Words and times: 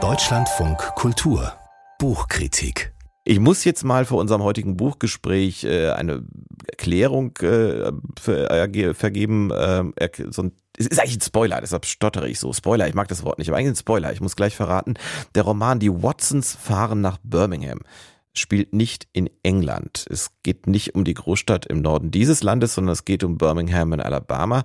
Deutschlandfunk 0.00 0.78
Kultur 0.94 1.52
Buchkritik 1.98 2.94
ich 3.24 3.40
muss 3.40 3.64
jetzt 3.64 3.82
mal 3.84 4.04
vor 4.06 4.20
unserem 4.20 4.42
heutigen 4.42 4.76
Buchgespräch 4.76 5.64
äh, 5.64 5.90
eine 5.90 6.22
Erklärung 6.66 7.36
äh, 7.42 7.88
äh, 7.88 8.94
vergeben. 8.94 9.50
Es 9.50 10.38
ist 10.78 10.98
eigentlich 10.98 11.18
ein 11.18 11.20
Spoiler, 11.20 11.60
deshalb 11.60 11.84
stottere 11.84 12.26
ich 12.26 12.38
so. 12.38 12.54
Spoiler, 12.54 12.88
ich 12.88 12.94
mag 12.94 13.08
das 13.08 13.24
Wort 13.24 13.38
nicht, 13.38 13.48
aber 13.48 13.58
eigentlich 13.58 13.72
ein 13.72 13.76
Spoiler. 13.76 14.12
Ich 14.12 14.22
muss 14.22 14.34
gleich 14.34 14.56
verraten. 14.56 14.94
Der 15.34 15.42
Roman 15.42 15.78
Die 15.78 15.90
Watsons 15.90 16.54
fahren 16.54 17.02
nach 17.02 17.18
Birmingham 17.22 17.80
spielt 18.38 18.72
nicht 18.72 19.08
in 19.12 19.28
England. 19.42 20.06
Es 20.08 20.30
geht 20.42 20.66
nicht 20.66 20.94
um 20.94 21.04
die 21.04 21.14
Großstadt 21.14 21.66
im 21.66 21.80
Norden 21.80 22.10
dieses 22.10 22.42
Landes, 22.42 22.74
sondern 22.74 22.92
es 22.92 23.04
geht 23.04 23.24
um 23.24 23.38
Birmingham 23.38 23.92
in 23.92 24.00
Alabama. 24.00 24.64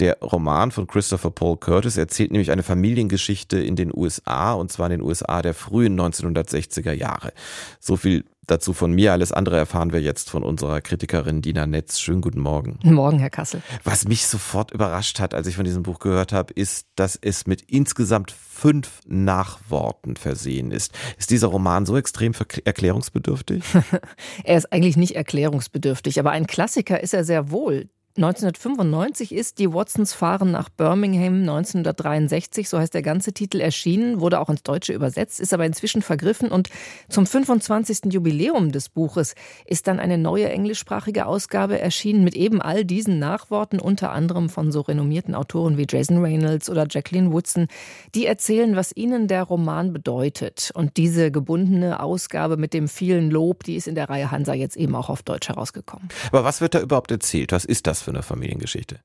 Der 0.00 0.18
Roman 0.20 0.70
von 0.70 0.86
Christopher 0.86 1.30
Paul 1.30 1.56
Curtis 1.56 1.96
erzählt 1.96 2.32
nämlich 2.32 2.50
eine 2.50 2.62
Familiengeschichte 2.62 3.58
in 3.58 3.76
den 3.76 3.92
USA, 3.94 4.52
und 4.52 4.72
zwar 4.72 4.86
in 4.86 4.98
den 4.98 5.02
USA 5.02 5.42
der 5.42 5.54
frühen 5.54 6.00
1960er 6.00 6.92
Jahre. 6.92 7.32
So 7.80 7.96
viel 7.96 8.24
Dazu 8.46 8.72
von 8.72 8.92
mir. 8.92 9.12
Alles 9.12 9.30
andere 9.30 9.56
erfahren 9.56 9.92
wir 9.92 10.00
jetzt 10.00 10.28
von 10.28 10.42
unserer 10.42 10.80
Kritikerin 10.80 11.42
Dina 11.42 11.64
Netz. 11.66 12.00
Schönen 12.00 12.20
guten 12.20 12.40
Morgen. 12.40 12.80
Morgen, 12.82 13.20
Herr 13.20 13.30
Kassel. 13.30 13.62
Was 13.84 14.04
mich 14.08 14.26
sofort 14.26 14.72
überrascht 14.72 15.20
hat, 15.20 15.32
als 15.32 15.46
ich 15.46 15.54
von 15.54 15.64
diesem 15.64 15.84
Buch 15.84 16.00
gehört 16.00 16.32
habe, 16.32 16.52
ist, 16.52 16.88
dass 16.96 17.16
es 17.20 17.46
mit 17.46 17.62
insgesamt 17.62 18.32
fünf 18.32 19.00
Nachworten 19.06 20.16
versehen 20.16 20.72
ist. 20.72 20.92
Ist 21.18 21.30
dieser 21.30 21.46
Roman 21.46 21.86
so 21.86 21.96
extrem 21.96 22.32
erklärungsbedürftig? 22.64 23.62
er 24.44 24.56
ist 24.56 24.72
eigentlich 24.72 24.96
nicht 24.96 25.14
erklärungsbedürftig, 25.14 26.18
aber 26.18 26.32
ein 26.32 26.48
Klassiker 26.48 27.00
ist 27.00 27.14
er 27.14 27.22
sehr 27.22 27.52
wohl. 27.52 27.90
1995 28.14 29.32
ist 29.32 29.58
Die 29.58 29.72
Watsons 29.72 30.12
fahren 30.12 30.50
nach 30.50 30.68
Birmingham 30.68 31.40
1963, 31.40 32.68
so 32.68 32.78
heißt 32.78 32.92
der 32.92 33.00
ganze 33.00 33.32
Titel, 33.32 33.58
erschienen, 33.58 34.20
wurde 34.20 34.38
auch 34.38 34.50
ins 34.50 34.62
Deutsche 34.62 34.92
übersetzt, 34.92 35.40
ist 35.40 35.54
aber 35.54 35.64
inzwischen 35.64 36.02
vergriffen 36.02 36.50
und 36.50 36.68
zum 37.08 37.24
25. 37.24 38.12
Jubiläum 38.12 38.70
des 38.70 38.90
Buches 38.90 39.34
ist 39.64 39.86
dann 39.86 39.98
eine 39.98 40.18
neue 40.18 40.46
englischsprachige 40.50 41.24
Ausgabe 41.24 41.78
erschienen 41.78 42.22
mit 42.22 42.34
eben 42.34 42.60
all 42.60 42.84
diesen 42.84 43.18
Nachworten, 43.18 43.80
unter 43.80 44.12
anderem 44.12 44.50
von 44.50 44.72
so 44.72 44.82
renommierten 44.82 45.34
Autoren 45.34 45.78
wie 45.78 45.86
Jason 45.88 46.22
Reynolds 46.22 46.68
oder 46.68 46.86
Jacqueline 46.90 47.32
Woodson, 47.32 47.66
die 48.14 48.26
erzählen, 48.26 48.76
was 48.76 48.94
ihnen 48.94 49.26
der 49.26 49.44
Roman 49.44 49.94
bedeutet. 49.94 50.70
Und 50.74 50.98
diese 50.98 51.30
gebundene 51.30 51.98
Ausgabe 52.00 52.58
mit 52.58 52.74
dem 52.74 52.88
vielen 52.88 53.30
Lob, 53.30 53.64
die 53.64 53.76
ist 53.76 53.88
in 53.88 53.94
der 53.94 54.10
Reihe 54.10 54.30
Hansa 54.30 54.52
jetzt 54.52 54.76
eben 54.76 54.94
auch 54.94 55.08
auf 55.08 55.22
Deutsch 55.22 55.48
herausgekommen. 55.48 56.10
Aber 56.28 56.44
was 56.44 56.60
wird 56.60 56.74
da 56.74 56.80
überhaupt 56.80 57.10
erzählt? 57.10 57.52
Was 57.52 57.64
ist 57.64 57.86
das? 57.86 58.01
Für 58.02 58.10
eine 58.10 58.22
Familiengeschichte? 58.22 59.00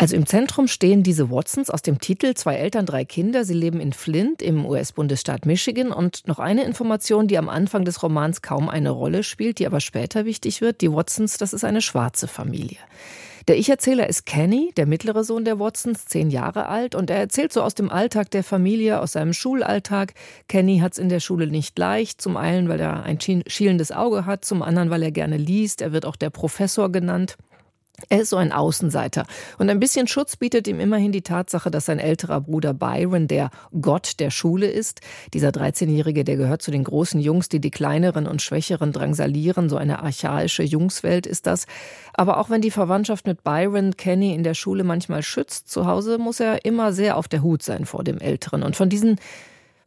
Also 0.00 0.14
im 0.14 0.26
Zentrum 0.26 0.68
stehen 0.68 1.02
diese 1.02 1.28
Watsons 1.28 1.70
aus 1.70 1.82
dem 1.82 1.98
Titel, 1.98 2.34
zwei 2.34 2.54
Eltern, 2.54 2.86
drei 2.86 3.04
Kinder. 3.04 3.44
Sie 3.44 3.54
leben 3.54 3.80
in 3.80 3.92
Flint 3.92 4.42
im 4.42 4.64
US-Bundesstaat 4.64 5.44
Michigan. 5.44 5.90
Und 5.90 6.28
noch 6.28 6.38
eine 6.38 6.62
Information, 6.62 7.26
die 7.26 7.36
am 7.36 7.48
Anfang 7.48 7.84
des 7.84 8.00
Romans 8.00 8.40
kaum 8.40 8.68
eine 8.68 8.90
Rolle 8.90 9.24
spielt, 9.24 9.58
die 9.58 9.66
aber 9.66 9.80
später 9.80 10.24
wichtig 10.24 10.60
wird. 10.60 10.82
Die 10.82 10.92
Watsons, 10.92 11.36
das 11.36 11.52
ist 11.52 11.64
eine 11.64 11.82
schwarze 11.82 12.28
Familie. 12.28 12.78
Der 13.48 13.58
Ich-Erzähler 13.58 14.08
ist 14.08 14.24
Kenny, 14.24 14.72
der 14.76 14.86
mittlere 14.86 15.24
Sohn 15.24 15.44
der 15.44 15.58
Watsons, 15.58 16.04
zehn 16.04 16.30
Jahre 16.30 16.66
alt, 16.66 16.94
und 16.94 17.08
er 17.08 17.16
erzählt 17.16 17.52
so 17.52 17.62
aus 17.62 17.74
dem 17.74 17.90
Alltag 17.90 18.30
der 18.30 18.44
Familie, 18.44 19.00
aus 19.00 19.12
seinem 19.12 19.32
Schulalltag. 19.32 20.12
Kenny 20.48 20.78
hat 20.78 20.92
es 20.92 20.98
in 20.98 21.08
der 21.08 21.20
Schule 21.20 21.46
nicht 21.46 21.76
leicht, 21.78 22.20
zum 22.20 22.36
einen, 22.36 22.68
weil 22.68 22.78
er 22.78 23.04
ein 23.04 23.18
schielendes 23.20 23.90
Auge 23.90 24.26
hat, 24.26 24.44
zum 24.44 24.62
anderen, 24.62 24.90
weil 24.90 25.02
er 25.02 25.12
gerne 25.12 25.38
liest. 25.38 25.80
Er 25.80 25.92
wird 25.92 26.04
auch 26.04 26.16
der 26.16 26.30
Professor 26.30 26.92
genannt. 26.92 27.38
Er 28.08 28.20
ist 28.20 28.30
so 28.30 28.36
ein 28.36 28.52
Außenseiter. 28.52 29.26
Und 29.58 29.68
ein 29.70 29.80
bisschen 29.80 30.06
Schutz 30.06 30.36
bietet 30.36 30.68
ihm 30.68 30.78
immerhin 30.78 31.10
die 31.10 31.22
Tatsache, 31.22 31.70
dass 31.70 31.86
sein 31.86 31.98
älterer 31.98 32.40
Bruder 32.40 32.72
Byron 32.72 33.26
der 33.26 33.50
Gott 33.80 34.20
der 34.20 34.30
Schule 34.30 34.66
ist. 34.66 35.00
Dieser 35.34 35.48
13-Jährige, 35.48 36.22
der 36.24 36.36
gehört 36.36 36.62
zu 36.62 36.70
den 36.70 36.84
großen 36.84 37.20
Jungs, 37.20 37.48
die 37.48 37.60
die 37.60 37.72
kleineren 37.72 38.26
und 38.26 38.40
schwächeren 38.40 38.92
drangsalieren. 38.92 39.68
So 39.68 39.76
eine 39.76 40.00
archaische 40.00 40.62
Jungswelt 40.62 41.26
ist 41.26 41.46
das. 41.46 41.66
Aber 42.14 42.38
auch 42.38 42.50
wenn 42.50 42.60
die 42.60 42.70
Verwandtschaft 42.70 43.26
mit 43.26 43.42
Byron 43.42 43.96
Kenny 43.96 44.32
in 44.32 44.44
der 44.44 44.54
Schule 44.54 44.84
manchmal 44.84 45.22
schützt, 45.22 45.68
zu 45.68 45.86
Hause 45.86 46.18
muss 46.18 46.38
er 46.38 46.64
immer 46.64 46.92
sehr 46.92 47.16
auf 47.16 47.26
der 47.26 47.42
Hut 47.42 47.62
sein 47.62 47.84
vor 47.84 48.04
dem 48.04 48.18
Älteren. 48.18 48.62
Und 48.62 48.76
von 48.76 48.88
diesen 48.88 49.18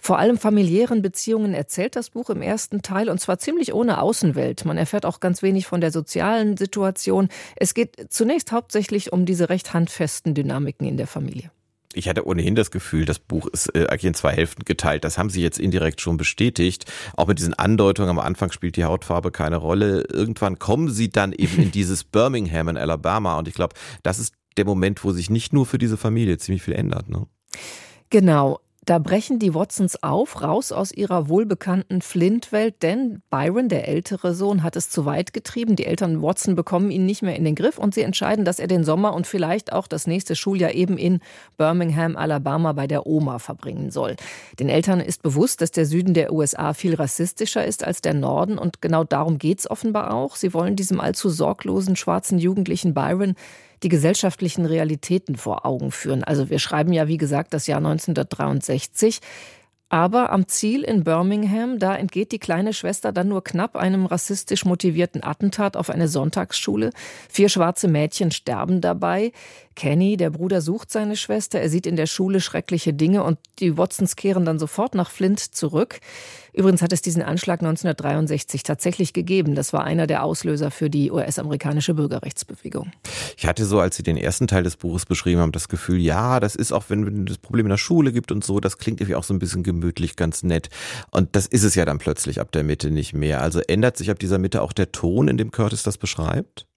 vor 0.02 0.18
allem 0.18 0.40
familiären 0.40 1.04
Beziehungen 1.04 1.54
erzählt 1.54 1.96
das 1.96 2.10
Buch 2.10 2.32
im 2.32 2.42
ersten 2.42 2.82
Teil 2.82 3.08
und 3.08 3.22
zwar 3.22 3.38
ziemlich 3.38 3.72
ohne 3.72 4.02
Außenwelt. 4.02 4.66
Man 4.66 4.80
erfährt 4.80 5.06
auch 5.06 5.20
ganz 5.20 5.44
wenig 5.44 5.68
von 5.68 5.80
der 5.80 5.92
sozialen 5.92 6.58
Situation. 6.58 7.30
Es 7.56 7.76
geht 7.76 8.08
zunächst 8.10 8.52
hauptsächlich 8.52 9.14
um 9.14 9.28
diese 9.28 9.50
recht 9.50 9.76
handfesten 9.76 10.34
Dynamiken 10.34 10.88
in 10.88 10.98
der 10.98 11.06
Familie. 11.06 11.52
Ich 11.94 12.10
hatte 12.10 12.26
ohnehin 12.26 12.56
das 12.56 12.72
Gefühl, 12.72 13.06
das 13.06 13.20
Buch 13.20 13.46
ist 13.48 13.76
äh, 13.76 13.86
eigentlich 13.88 14.06
in 14.06 14.14
zwei 14.16 14.32
Hälften 14.34 14.66
geteilt. 14.66 15.04
Das 15.04 15.20
haben 15.20 15.30
Sie 15.30 15.42
jetzt 15.42 15.60
indirekt 15.60 16.02
schon 16.02 16.18
bestätigt. 16.18 16.92
Auch 17.16 17.28
mit 17.28 17.38
diesen 17.38 17.54
Andeutungen 17.54 18.10
am 18.10 18.20
Anfang 18.20 18.52
spielt 18.52 18.78
die 18.78 18.86
Hautfarbe 18.86 19.30
keine 19.30 19.58
Rolle. 19.58 20.06
Irgendwann 20.12 20.58
kommen 20.58 20.90
Sie 20.90 21.10
dann 21.10 21.32
eben 21.32 21.62
in 21.62 21.72
dieses 21.72 22.04
Birmingham 22.06 22.70
in 22.70 22.78
Alabama. 22.78 23.38
Und 23.38 23.48
ich 23.48 23.54
glaube, 23.54 23.76
das 24.02 24.18
ist 24.18 24.34
der 24.58 24.66
Moment, 24.66 25.04
wo 25.04 25.12
sich 25.12 25.30
nicht 25.30 25.54
nur 25.54 25.68
für 25.68 25.78
diese 25.78 25.98
Familie 25.98 26.38
ziemlich 26.40 26.64
viel 26.64 26.74
ändert. 26.74 27.08
Ne? 27.08 27.28
Genau. 28.10 28.60
Da 28.84 28.98
brechen 28.98 29.38
die 29.38 29.54
Watsons 29.54 30.02
auf, 30.02 30.42
raus 30.42 30.72
aus 30.72 30.92
ihrer 30.92 31.30
wohlbekannten 31.30 32.02
Flint-Welt, 32.02 32.82
denn 32.82 33.22
Byron, 33.30 33.70
der 33.70 33.88
ältere 33.88 34.34
Sohn, 34.34 34.64
hat 34.64 34.76
es 34.76 34.90
zu 34.90 35.06
weit 35.06 35.34
getrieben. 35.34 35.76
Die 35.76 35.86
Eltern 35.86 36.24
Watson 36.24 36.56
bekommen 36.56 36.90
ihn 36.90 37.06
nicht 37.06 37.22
mehr 37.22 37.36
in 37.36 37.46
den 37.46 37.54
Griff 37.54 37.78
und 37.78 37.94
sie 37.94 38.02
entscheiden, 38.02 38.44
dass 38.44 38.58
er 38.58 38.66
den 38.66 38.84
Sommer 38.84 39.14
und 39.14 39.28
vielleicht 39.28 39.72
auch 39.72 39.86
das 39.86 40.08
nächste 40.08 40.36
Schuljahr 40.36 40.74
eben 40.74 40.98
in 40.98 41.20
Birmingham, 41.58 42.18
Alabama 42.18 42.74
bei 42.74 42.88
der 42.88 43.06
Oma 43.06 43.38
verbringen 43.38 43.92
soll. 43.92 44.16
Den 44.60 44.68
Eltern 44.68 45.00
ist 45.00 45.22
bewusst, 45.22 45.62
dass 45.62 45.70
der 45.70 45.86
Süden 45.86 46.16
der 46.16 46.34
USA 46.34 46.74
viel 46.74 46.96
rassistischer 46.96 47.64
ist 47.64 47.84
als 47.84 48.02
der 48.02 48.16
Norden 48.16 48.58
und 48.58 48.82
genau 48.82 49.04
darum 49.04 49.38
geht's 49.38 49.70
offenbar 49.70 50.12
auch. 50.12 50.36
Sie 50.36 50.56
wollen 50.56 50.76
diesem 50.76 51.00
allzu 51.00 51.30
sorglosen 51.30 51.96
schwarzen 51.96 52.40
Jugendlichen 52.40 52.96
Byron 52.96 53.36
die 53.84 53.90
gesellschaftlichen 53.90 54.66
Realitäten 54.66 55.36
vor 55.36 55.66
Augen 55.66 55.92
führen. 55.92 56.24
Also 56.24 56.50
wir 56.50 56.60
schreiben 56.60 56.94
ja, 56.94 57.08
wie 57.08 57.18
gesagt, 57.18 57.54
das 57.54 57.68
Jahr 57.68 57.78
1963. 57.78 59.20
Aber 59.90 60.32
am 60.32 60.48
Ziel 60.48 60.84
in 60.84 61.04
Birmingham, 61.04 61.78
da 61.78 61.94
entgeht 61.94 62.32
die 62.32 62.40
kleine 62.40 62.72
Schwester 62.72 63.12
dann 63.12 63.28
nur 63.28 63.44
knapp 63.44 63.76
einem 63.76 64.06
rassistisch 64.06 64.64
motivierten 64.64 65.22
Attentat 65.22 65.76
auf 65.76 65.90
eine 65.90 66.08
Sonntagsschule. 66.08 66.92
Vier 67.28 67.50
schwarze 67.50 67.90
Mädchen 67.90 68.32
sterben 68.32 68.80
dabei. 68.80 69.34
Kenny, 69.76 70.18
der 70.18 70.30
Bruder, 70.30 70.62
sucht 70.62 70.92
seine 70.92 71.16
Schwester. 71.16 71.60
Er 71.60 71.70
sieht 71.70 71.86
in 71.86 71.96
der 71.96 72.08
Schule 72.08 72.42
schreckliche 72.42 72.94
Dinge 72.94 73.24
und 73.24 73.38
die 73.60 73.78
Watsons 73.78 74.16
kehren 74.16 74.46
dann 74.46 74.60
sofort 74.60 74.96
nach 74.96 75.10
Flint 75.10 75.40
zurück. 75.40 76.00
Übrigens 76.54 76.82
hat 76.82 76.92
es 76.92 77.02
diesen 77.02 77.22
Anschlag 77.22 77.62
1963 77.62 78.64
tatsächlich 78.64 79.14
gegeben. 79.14 79.56
Das 79.56 79.72
war 79.72 79.86
einer 79.86 80.06
der 80.08 80.24
Auslöser 80.24 80.70
für 80.70 80.90
die 80.90 81.10
US-amerikanische 81.10 81.94
Bürgerrechtsbewegung. 81.94 82.92
Ich 83.38 83.46
hatte 83.46 83.66
so, 83.66 83.80
als 83.80 83.96
Sie 83.96 84.04
den 84.04 84.18
ersten 84.18 84.48
Teil 84.48 84.64
des 84.64 84.76
Buches 84.76 85.06
beschrieben 85.06 85.40
haben, 85.40 85.54
das 85.54 85.70
Gefühl, 85.70 86.00
ja, 86.00 86.40
das 86.40 86.56
ist 86.56 86.74
auch, 86.74 86.86
wenn 86.90 87.28
es 87.28 87.38
Probleme 87.38 87.68
in 87.68 87.72
der 87.72 87.78
Schule 87.78 88.12
gibt 88.12 88.32
und 88.32 88.44
so, 88.44 88.60
das 88.60 88.78
klingt 88.78 89.00
irgendwie 89.00 89.16
auch 89.16 89.24
so 89.24 89.34
ein 89.34 89.40
bisschen 89.40 89.64
gemütlich, 89.64 90.18
ganz 90.18 90.44
nett. 90.44 90.70
Und 91.12 91.36
das 91.36 91.48
ist 91.48 91.64
es 91.64 91.76
ja 91.76 91.86
dann 91.86 92.00
plötzlich 92.00 92.42
ab 92.42 92.52
der 92.52 92.64
Mitte 92.64 92.92
nicht 92.92 93.14
mehr. 93.14 93.42
Also 93.42 93.62
ändert 93.62 93.96
sich 93.96 94.12
ab 94.12 94.20
dieser 94.20 94.38
Mitte 94.38 94.62
auch 94.62 94.74
der 94.74 94.92
Ton, 94.92 95.30
in 95.30 95.38
dem 95.38 95.52
Curtis 95.52 95.84
das 95.84 95.98
beschreibt? 95.98 96.68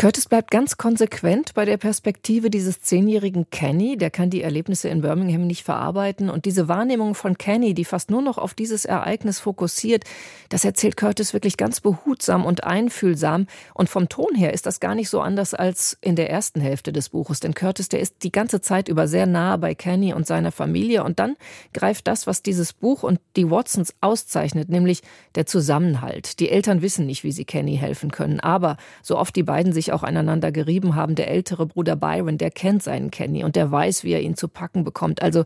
Curtis 0.00 0.30
bleibt 0.30 0.50
ganz 0.50 0.78
konsequent 0.78 1.52
bei 1.52 1.66
der 1.66 1.76
Perspektive 1.76 2.48
dieses 2.48 2.80
zehnjährigen 2.80 3.50
Kenny. 3.50 3.98
Der 3.98 4.08
kann 4.08 4.30
die 4.30 4.40
Erlebnisse 4.40 4.88
in 4.88 5.02
Birmingham 5.02 5.46
nicht 5.46 5.62
verarbeiten. 5.62 6.30
Und 6.30 6.46
diese 6.46 6.68
Wahrnehmung 6.68 7.14
von 7.14 7.36
Kenny, 7.36 7.74
die 7.74 7.84
fast 7.84 8.10
nur 8.10 8.22
noch 8.22 8.38
auf 8.38 8.54
dieses 8.54 8.86
Ereignis 8.86 9.40
fokussiert, 9.40 10.04
das 10.48 10.64
erzählt 10.64 10.96
Curtis 10.96 11.34
wirklich 11.34 11.58
ganz 11.58 11.82
behutsam 11.82 12.46
und 12.46 12.64
einfühlsam. 12.64 13.46
Und 13.74 13.90
vom 13.90 14.08
Ton 14.08 14.34
her 14.34 14.54
ist 14.54 14.64
das 14.64 14.80
gar 14.80 14.94
nicht 14.94 15.10
so 15.10 15.20
anders 15.20 15.52
als 15.52 15.98
in 16.00 16.16
der 16.16 16.30
ersten 16.30 16.62
Hälfte 16.62 16.94
des 16.94 17.10
Buches. 17.10 17.40
Denn 17.40 17.52
Curtis, 17.52 17.90
der 17.90 18.00
ist 18.00 18.22
die 18.22 18.32
ganze 18.32 18.62
Zeit 18.62 18.88
über 18.88 19.06
sehr 19.06 19.26
nah 19.26 19.58
bei 19.58 19.74
Kenny 19.74 20.14
und 20.14 20.26
seiner 20.26 20.50
Familie. 20.50 21.04
Und 21.04 21.18
dann 21.18 21.36
greift 21.74 22.06
das, 22.06 22.26
was 22.26 22.42
dieses 22.42 22.72
Buch 22.72 23.02
und 23.02 23.20
die 23.36 23.50
Watsons 23.50 23.94
auszeichnet, 24.00 24.70
nämlich 24.70 25.02
der 25.34 25.44
Zusammenhalt. 25.44 26.40
Die 26.40 26.48
Eltern 26.48 26.80
wissen 26.80 27.04
nicht, 27.04 27.22
wie 27.22 27.32
sie 27.32 27.44
Kenny 27.44 27.76
helfen 27.76 28.10
können. 28.10 28.40
Aber 28.40 28.78
so 29.02 29.18
oft 29.18 29.36
die 29.36 29.42
beiden 29.42 29.74
sich 29.74 29.89
auch 29.92 30.02
aneinander 30.02 30.52
gerieben 30.52 30.94
haben. 30.94 31.14
Der 31.14 31.30
ältere 31.30 31.66
Bruder 31.66 31.96
Byron, 31.96 32.38
der 32.38 32.50
kennt 32.50 32.82
seinen 32.82 33.10
Kenny 33.10 33.44
und 33.44 33.56
der 33.56 33.70
weiß, 33.70 34.04
wie 34.04 34.12
er 34.12 34.20
ihn 34.20 34.36
zu 34.36 34.48
packen 34.48 34.84
bekommt. 34.84 35.22
Also 35.22 35.44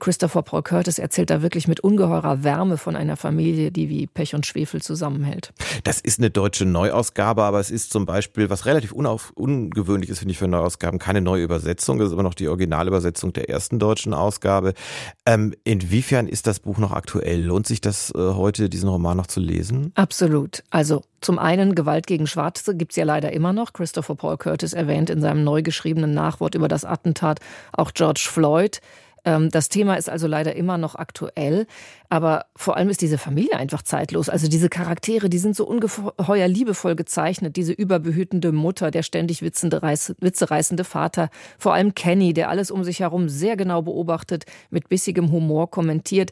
Christopher 0.00 0.42
Paul 0.42 0.62
Curtis 0.62 0.98
erzählt 0.98 1.30
da 1.30 1.42
wirklich 1.42 1.68
mit 1.68 1.80
ungeheurer 1.80 2.42
Wärme 2.42 2.78
von 2.78 2.96
einer 2.96 3.16
Familie, 3.16 3.70
die 3.70 3.88
wie 3.88 4.06
Pech 4.06 4.34
und 4.34 4.44
Schwefel 4.44 4.82
zusammenhält. 4.82 5.52
Das 5.84 6.00
ist 6.00 6.18
eine 6.18 6.30
deutsche 6.30 6.64
Neuausgabe, 6.64 7.42
aber 7.42 7.60
es 7.60 7.70
ist 7.70 7.92
zum 7.92 8.04
Beispiel, 8.06 8.50
was 8.50 8.66
relativ 8.66 8.92
unauf, 8.92 9.32
ungewöhnlich 9.34 10.10
ist, 10.10 10.18
finde 10.18 10.32
ich, 10.32 10.38
für 10.38 10.48
Neuausgaben, 10.48 10.98
keine 10.98 11.20
neue 11.20 11.44
Übersetzung. 11.44 11.98
Das 11.98 12.08
ist 12.08 12.12
aber 12.12 12.22
noch 12.22 12.34
die 12.34 12.48
Originalübersetzung 12.48 13.32
der 13.32 13.48
ersten 13.48 13.78
deutschen 13.78 14.14
Ausgabe. 14.14 14.74
Ähm, 15.26 15.54
inwiefern 15.64 16.26
ist 16.26 16.46
das 16.46 16.60
Buch 16.60 16.78
noch 16.78 16.92
aktuell? 16.92 17.42
Lohnt 17.42 17.66
sich 17.66 17.80
das 17.80 18.12
äh, 18.14 18.18
heute, 18.18 18.68
diesen 18.68 18.88
Roman 18.88 19.16
noch 19.16 19.26
zu 19.26 19.40
lesen? 19.40 19.92
Absolut. 19.94 20.64
Also 20.70 21.02
zum 21.20 21.38
einen 21.38 21.74
Gewalt 21.74 22.06
gegen 22.06 22.26
Schwarze 22.26 22.76
gibt 22.76 22.92
es 22.92 22.96
ja 22.96 23.04
leider 23.04 23.32
immer 23.32 23.54
noch. 23.54 23.72
Christopher 23.84 24.14
Paul 24.14 24.38
Curtis 24.38 24.72
erwähnt 24.72 25.10
in 25.10 25.20
seinem 25.20 25.44
neu 25.44 25.60
geschriebenen 25.60 26.14
Nachwort 26.14 26.54
über 26.54 26.68
das 26.68 26.86
Attentat 26.86 27.40
auch 27.70 27.92
George 27.92 28.26
Floyd. 28.30 28.80
Ähm, 29.26 29.50
das 29.50 29.68
Thema 29.68 29.96
ist 29.96 30.08
also 30.08 30.26
leider 30.26 30.56
immer 30.56 30.78
noch 30.78 30.94
aktuell, 30.94 31.66
aber 32.08 32.46
vor 32.56 32.78
allem 32.78 32.88
ist 32.88 33.02
diese 33.02 33.18
Familie 33.18 33.58
einfach 33.58 33.82
zeitlos. 33.82 34.30
Also 34.30 34.48
diese 34.48 34.70
Charaktere, 34.70 35.28
die 35.28 35.36
sind 35.36 35.54
so 35.54 35.66
ungeheuer 35.66 36.48
liebevoll 36.48 36.96
gezeichnet. 36.96 37.56
Diese 37.56 37.74
überbehütende 37.74 38.52
Mutter, 38.52 38.90
der 38.90 39.02
ständig 39.02 39.42
witzende, 39.42 39.82
witzereißende 39.82 40.84
Vater, 40.84 41.28
vor 41.58 41.74
allem 41.74 41.94
Kenny, 41.94 42.32
der 42.32 42.48
alles 42.48 42.70
um 42.70 42.84
sich 42.84 43.00
herum 43.00 43.28
sehr 43.28 43.58
genau 43.58 43.82
beobachtet, 43.82 44.46
mit 44.70 44.88
bissigem 44.88 45.30
Humor 45.30 45.70
kommentiert 45.70 46.30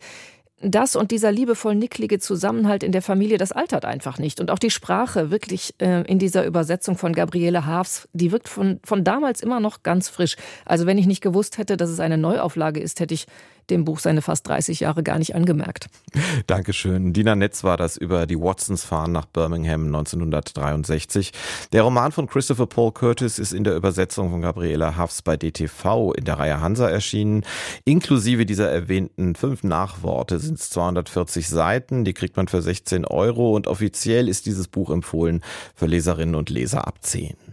das 0.62 0.96
und 0.96 1.10
dieser 1.10 1.32
liebevoll 1.32 1.74
nicklige 1.74 2.18
Zusammenhalt 2.18 2.82
in 2.82 2.92
der 2.92 3.02
Familie, 3.02 3.38
das 3.38 3.52
altert 3.52 3.84
einfach 3.84 4.18
nicht. 4.18 4.40
Und 4.40 4.50
auch 4.50 4.58
die 4.58 4.70
Sprache 4.70 5.30
wirklich 5.30 5.74
äh, 5.78 6.02
in 6.02 6.18
dieser 6.18 6.46
Übersetzung 6.46 6.96
von 6.96 7.12
Gabriele 7.12 7.66
Haafs, 7.66 8.08
die 8.12 8.32
wirkt 8.32 8.48
von, 8.48 8.80
von 8.84 9.04
damals 9.04 9.40
immer 9.40 9.60
noch 9.60 9.82
ganz 9.82 10.08
frisch. 10.08 10.36
Also 10.64 10.86
wenn 10.86 10.98
ich 10.98 11.06
nicht 11.06 11.20
gewusst 11.20 11.58
hätte, 11.58 11.76
dass 11.76 11.90
es 11.90 12.00
eine 12.00 12.16
Neuauflage 12.16 12.80
ist, 12.80 13.00
hätte 13.00 13.14
ich 13.14 13.26
dem 13.70 13.84
Buch 13.84 13.98
seine 13.98 14.22
fast 14.22 14.46
30 14.48 14.80
Jahre 14.80 15.02
gar 15.02 15.18
nicht 15.18 15.34
angemerkt. 15.34 15.86
Dankeschön. 16.46 17.12
Dina 17.12 17.34
Netz 17.34 17.64
war 17.64 17.76
das 17.76 17.96
über 17.96 18.26
die 18.26 18.38
Watsons 18.38 18.84
fahren 18.84 19.12
nach 19.12 19.26
Birmingham 19.26 19.86
1963. 19.86 21.32
Der 21.72 21.82
Roman 21.82 22.12
von 22.12 22.26
Christopher 22.26 22.66
Paul 22.66 22.92
Curtis 22.92 23.38
ist 23.38 23.52
in 23.52 23.64
der 23.64 23.76
Übersetzung 23.76 24.30
von 24.30 24.42
Gabriela 24.42 24.96
Hafs 24.96 25.22
bei 25.22 25.36
DTV 25.36 26.12
in 26.12 26.24
der 26.24 26.38
Reihe 26.38 26.60
Hansa 26.60 26.88
erschienen. 26.88 27.44
Inklusive 27.84 28.46
dieser 28.46 28.70
erwähnten 28.70 29.34
fünf 29.34 29.62
Nachworte 29.62 30.38
sind 30.38 30.58
es 30.58 30.70
240 30.70 31.48
Seiten. 31.48 32.04
Die 32.04 32.14
kriegt 32.14 32.36
man 32.36 32.48
für 32.48 32.62
16 32.62 33.04
Euro 33.04 33.54
und 33.54 33.66
offiziell 33.66 34.28
ist 34.28 34.46
dieses 34.46 34.68
Buch 34.68 34.90
empfohlen 34.90 35.42
für 35.74 35.86
Leserinnen 35.86 36.34
und 36.34 36.50
Leser 36.50 36.86
ab 36.86 36.98
10. 37.02 37.51